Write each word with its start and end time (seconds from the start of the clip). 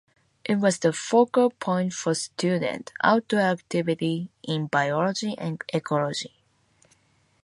It 0.43 0.55
was 0.55 0.79
the 0.79 0.93
focal 0.93 1.51
point 1.51 1.93
for 1.93 2.15
student 2.15 2.91
outdoor 3.03 3.41
activity 3.41 4.29
in 4.41 4.65
biology 4.65 5.35
and 5.37 5.63
ecology. 5.75 6.33